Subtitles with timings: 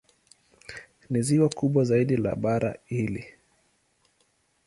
[1.09, 3.25] Ni ziwa kubwa zaidi la bara hili.